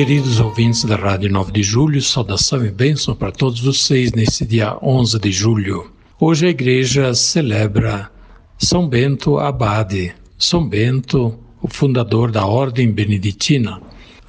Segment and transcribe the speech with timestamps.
[0.00, 4.78] Queridos ouvintes da Rádio 9 de Julho, saudação e bênção para todos vocês nesse dia
[4.82, 5.92] 11 de julho.
[6.18, 8.10] Hoje a igreja celebra
[8.56, 10.14] São Bento Abade.
[10.38, 13.78] São Bento, o fundador da Ordem Beneditina,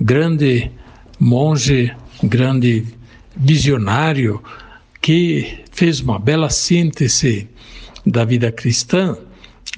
[0.00, 0.72] grande
[1.20, 2.84] monge, grande
[3.36, 4.42] visionário
[5.00, 7.48] que fez uma bela síntese
[8.04, 9.16] da vida cristã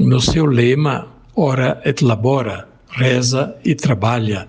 [0.01, 4.49] no seu lema Ora et labora, reza e trabalha.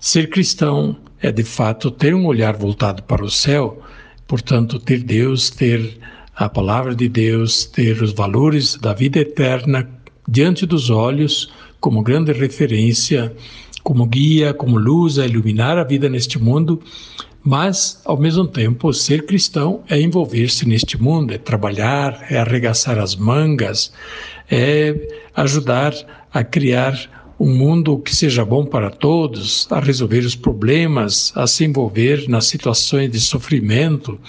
[0.00, 3.82] Ser cristão é de fato ter um olhar voltado para o céu,
[4.26, 5.98] portanto, ter Deus, ter
[6.34, 9.86] a palavra de Deus, ter os valores da vida eterna
[10.26, 13.30] diante dos olhos, como grande referência,
[13.82, 16.80] como guia, como luz a iluminar a vida neste mundo,
[17.44, 23.14] mas, ao mesmo tempo, ser cristão é envolver-se neste mundo, é trabalhar, é arregaçar as
[23.14, 23.92] mangas,
[24.50, 24.94] é
[25.36, 25.92] ajudar
[26.32, 31.64] a criar um mundo que seja bom para todos, a resolver os problemas, a se
[31.64, 34.20] envolver nas situações de sofrimento,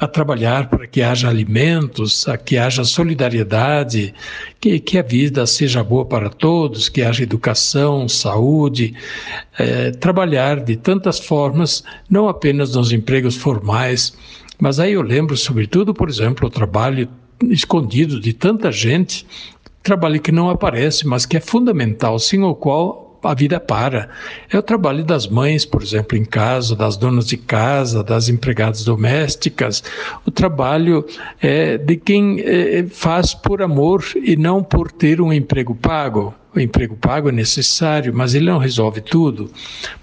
[0.00, 4.14] a trabalhar para que haja alimentos, a que haja solidariedade,
[4.58, 8.94] que, que a vida seja boa para todos, que haja educação, saúde,
[9.58, 14.16] é, trabalhar de tantas formas, não apenas nos empregos formais,
[14.58, 17.10] mas aí eu lembro, sobretudo, por exemplo, o trabalho
[17.50, 19.26] escondido de tanta gente
[19.84, 24.08] trabalho que não aparece, mas que é fundamental, sem o qual a vida para.
[24.50, 28.84] É o trabalho das mães, por exemplo, em casa, das donas de casa, das empregadas
[28.84, 29.82] domésticas.
[30.26, 31.06] O trabalho
[31.40, 36.34] é de quem é, faz por amor e não por ter um emprego pago.
[36.54, 39.50] O emprego pago é necessário, mas ele não resolve tudo.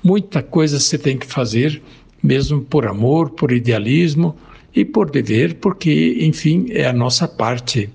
[0.04, 1.82] Muita coisa você tem que fazer,
[2.22, 4.36] mesmo por amor, por idealismo
[4.76, 7.90] e por dever, porque, enfim, é a nossa parte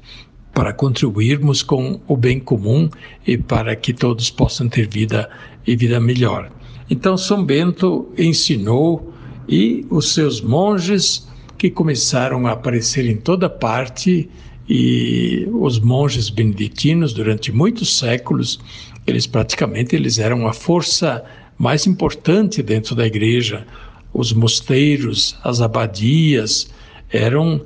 [0.57, 2.89] para contribuirmos com o bem comum
[3.27, 5.29] e para que todos possam ter vida
[5.67, 6.51] e vida melhor.
[6.89, 9.13] Então, São Bento ensinou
[9.47, 11.29] e os seus monges
[11.59, 14.31] que começaram a aparecer em toda parte
[14.67, 18.59] e os monges beneditinos durante muitos séculos,
[19.07, 21.23] eles praticamente eles eram a força
[21.59, 23.67] mais importante dentro da igreja.
[24.11, 26.71] Os mosteiros, as abadias
[27.11, 27.61] eram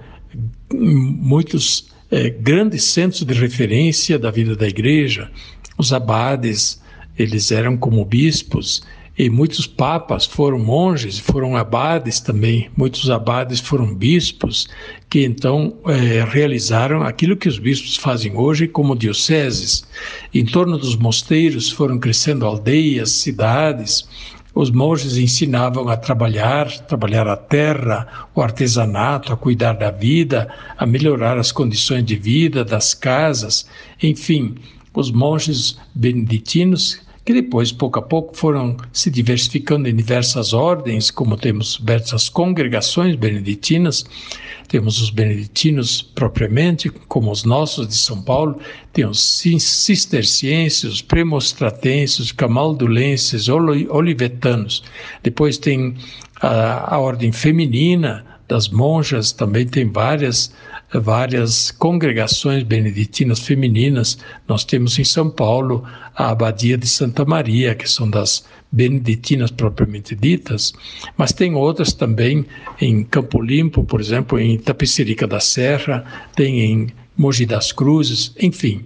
[0.74, 5.30] muitos é, grandes centros de referência da vida da igreja.
[5.78, 6.80] Os abades,
[7.18, 8.82] eles eram como bispos,
[9.18, 12.70] e muitos papas foram monges, foram abades também.
[12.74, 14.66] Muitos abades foram bispos,
[15.10, 19.84] que então é, realizaram aquilo que os bispos fazem hoje como dioceses.
[20.32, 24.08] Em torno dos mosteiros foram crescendo aldeias, cidades,
[24.54, 30.84] os monges ensinavam a trabalhar, trabalhar a terra, o artesanato, a cuidar da vida, a
[30.84, 33.66] melhorar as condições de vida das casas,
[34.02, 34.56] enfim,
[34.92, 41.36] os monges beneditinos que depois, pouco a pouco, foram se diversificando em diversas ordens, como
[41.36, 44.04] temos diversas congregações beneditinas,
[44.68, 48.58] temos os beneditinos propriamente, como os nossos de São Paulo,
[48.92, 54.82] tem os cistercienses, os premostratenses, camaldulenses, olivetanos.
[55.22, 55.96] Depois tem
[56.40, 60.52] a, a ordem feminina das monjas, também tem várias
[60.92, 64.18] várias congregações beneditinas femininas.
[64.48, 65.84] Nós temos em São Paulo
[66.16, 70.72] a Abadia de Santa Maria, que são das beneditinas propriamente ditas,
[71.16, 72.44] mas tem outras também
[72.80, 78.84] em Campo Limpo, por exemplo, em Tapecerica da Serra, tem em Mogi das Cruzes, enfim.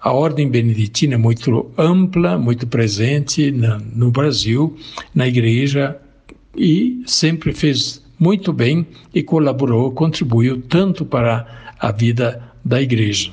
[0.00, 4.76] A ordem beneditina é muito ampla, muito presente no Brasil,
[5.14, 5.96] na igreja,
[6.56, 13.32] e sempre fez muito bem e colaborou, contribuiu tanto para a vida da igreja.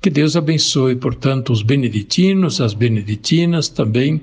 [0.00, 4.22] Que Deus abençoe, portanto, os beneditinos, as beneditinas também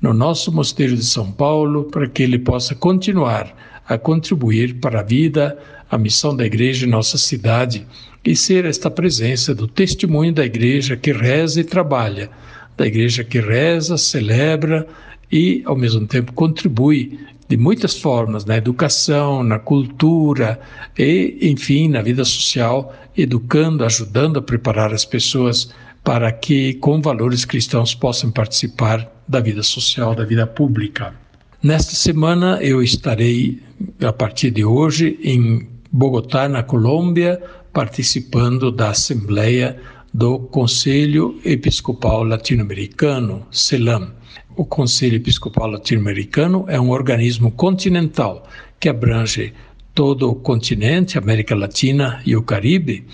[0.00, 3.54] no nosso mosteiro de São Paulo, para que ele possa continuar
[3.86, 5.58] a contribuir para a vida,
[5.90, 7.86] a missão da igreja em nossa cidade
[8.24, 12.30] e ser esta presença do testemunho da igreja que reza e trabalha,
[12.76, 14.86] da igreja que reza, celebra
[15.30, 17.18] e, ao mesmo tempo, contribui
[17.50, 20.60] de muitas formas, na educação, na cultura
[20.96, 25.74] e, enfim, na vida social, educando, ajudando a preparar as pessoas
[26.04, 31.12] para que, com valores cristãos, possam participar da vida social, da vida pública.
[31.60, 33.60] Nesta semana eu estarei,
[34.00, 37.42] a partir de hoje, em Bogotá, na Colômbia,
[37.72, 39.76] participando da Assembleia
[40.14, 44.12] do Conselho Episcopal Latino-Americano, CELAM.
[44.56, 48.48] O Conselho Episcopal Latino-Americano é um organismo continental
[48.78, 49.52] que abrange
[49.94, 53.06] todo o continente, América Latina e o Caribe,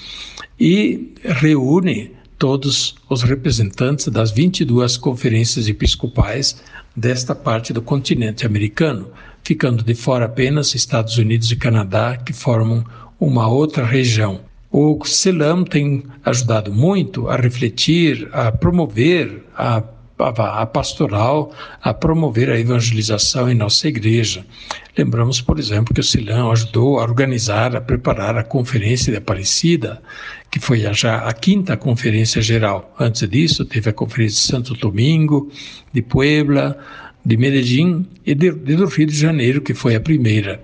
[0.58, 6.62] e reúne todos os representantes das 22 conferências episcopais
[6.94, 9.08] desta parte do continente americano,
[9.42, 12.84] ficando de fora apenas Estados Unidos e Canadá, que formam
[13.20, 14.40] uma outra região.
[14.70, 19.82] O CELAM tem ajudado muito a refletir, a promover a
[20.18, 21.52] a pastoral
[21.82, 24.46] a promover a evangelização em nossa igreja.
[24.96, 30.02] Lembramos, por exemplo, que o Silão ajudou a organizar, a preparar a Conferência de Aparecida,
[30.50, 32.94] que foi já a quinta conferência geral.
[32.98, 35.50] Antes disso, teve a Conferência de Santo Domingo,
[35.92, 36.78] de Puebla,
[37.24, 40.62] de Medellín e de, de, Rio de Janeiro, que foi a primeira.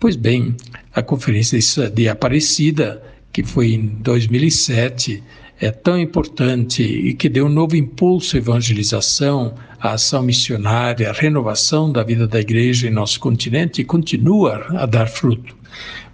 [0.00, 0.56] Pois bem,
[0.92, 1.58] a Conferência
[1.90, 3.00] de Aparecida,
[3.32, 5.22] que foi em 2007,
[5.60, 11.12] é tão importante e que deu um novo impulso à evangelização, à ação missionária, à
[11.12, 15.56] renovação da vida da igreja em nosso continente e continua a dar fruto.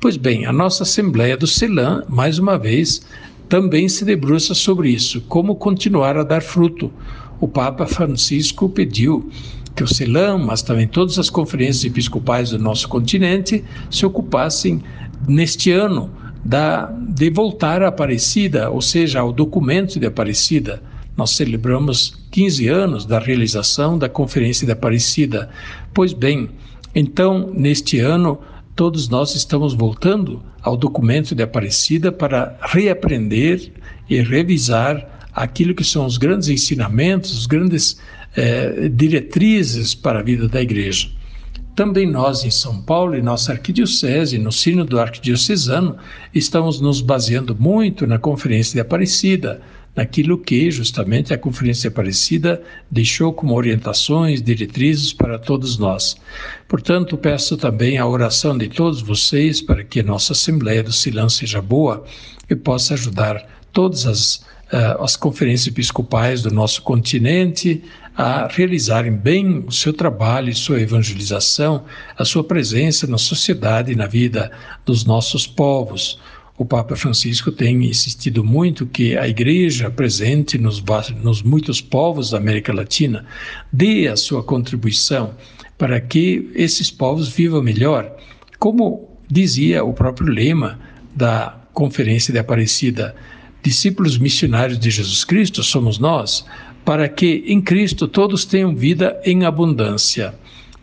[0.01, 3.03] Pois bem, a nossa Assembleia do CELAM, mais uma vez,
[3.49, 6.91] também se debruça sobre isso, como continuar a dar fruto.
[7.39, 9.29] O Papa Francisco pediu
[9.77, 14.83] que o CELAM, mas também todas as conferências episcopais do nosso continente, se ocupassem
[15.29, 16.11] neste ano
[16.45, 20.83] da, de voltar à Aparecida, ou seja, ao documento de Aparecida.
[21.17, 25.49] Nós celebramos 15 anos da realização da Conferência de Aparecida.
[25.93, 26.51] Pois bem,
[26.95, 28.39] então, neste ano,
[28.77, 33.73] todos nós estamos voltando ao documento de Aparecida para reaprender
[34.11, 38.01] e revisar aquilo que são os grandes ensinamentos, os grandes
[38.37, 41.09] eh, diretrizes para a vida da igreja.
[41.75, 45.97] Também nós, em São Paulo, em nossa arquidiocese, no sino do arquidiocesano,
[46.33, 49.61] estamos nos baseando muito na Conferência de Aparecida,
[49.97, 56.17] naquilo que justamente a Conferência Aparecida deixou como orientações, diretrizes para todos nós.
[56.69, 61.61] Portanto, peço também a oração de todos vocês para que nossa Assembleia do Silão seja
[61.61, 62.05] boa
[62.49, 63.45] e possa ajudar
[63.75, 64.37] todas as,
[64.73, 67.83] uh, as conferências episcopais do nosso continente,
[68.17, 71.85] a realizarem bem o seu trabalho, sua evangelização,
[72.17, 74.51] a sua presença na sociedade e na vida
[74.87, 76.19] dos nossos povos.
[76.57, 80.81] O Papa Francisco tem insistido muito que a Igreja presente nos,
[81.21, 83.27] nos muitos povos da América Latina
[83.73, 85.35] dê a sua contribuição
[85.77, 88.17] para que esses povos vivam melhor.
[88.61, 90.79] Como dizia o próprio lema
[91.13, 93.17] da Conferência de Aparecida,
[93.65, 96.45] discípulos missionários de Jesus Cristo somos nós,
[96.85, 100.35] para que em Cristo todos tenham vida em abundância.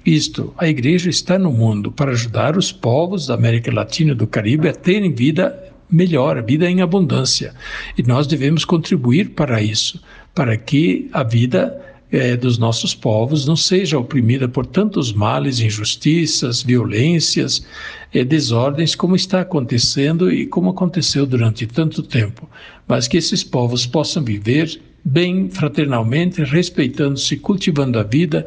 [0.04, 4.26] Isto, a igreja está no mundo para ajudar os povos da América Latina e do
[4.26, 7.54] Caribe a terem vida melhor, vida em abundância.
[7.96, 10.02] E nós devemos contribuir para isso,
[10.34, 11.80] para que a vida
[12.12, 17.66] é, dos nossos povos não seja oprimida por tantos males, injustiças, violências,
[18.14, 22.50] é, desordens, como está acontecendo e como aconteceu durante tanto tempo,
[22.88, 28.46] mas que esses povos possam viver bem fraternalmente, respeitando-se, cultivando a vida,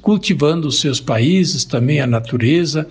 [0.00, 2.88] cultivando os seus países, também a natureza,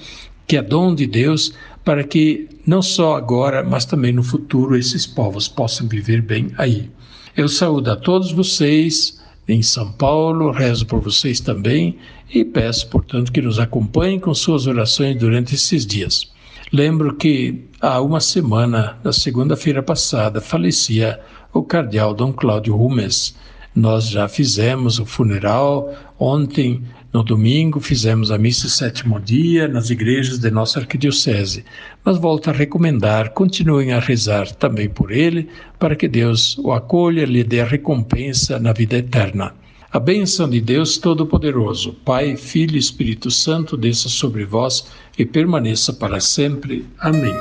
[0.48, 1.54] que é dom de Deus,
[1.84, 6.90] para que não só agora, mas também no futuro esses povos possam viver bem aí.
[7.36, 11.98] Eu saúdo a todos vocês em São Paulo, rezo por vocês também
[12.34, 16.32] e peço, portanto, que nos acompanhem com suas orações durante esses dias.
[16.72, 21.20] Lembro que há uma semana, na segunda-feira passada, falecia
[21.54, 23.36] o cardeal Dom Cláudio Rumes.
[23.76, 26.82] Nós já fizemos o funeral ontem,
[27.14, 31.64] no domingo, fizemos a missa sétimo dia nas igrejas de nossa arquidiocese.
[32.04, 37.22] Mas volto a recomendar, continuem a rezar também por ele, para que Deus o acolha
[37.22, 39.54] e lhe dê a recompensa na vida eterna.
[39.92, 45.94] A bênção de Deus Todo-Poderoso, Pai, Filho e Espírito Santo, desça sobre vós e permaneça
[45.94, 46.84] para sempre.
[46.98, 47.36] Amém.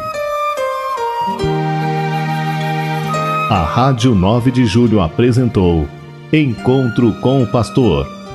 [3.48, 5.88] A Rádio 9 de Julho apresentou
[6.30, 8.06] Encontro com o Pastor,